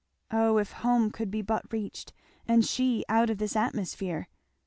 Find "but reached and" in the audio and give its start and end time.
1.43-2.65